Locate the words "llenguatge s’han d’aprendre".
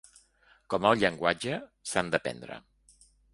1.03-2.59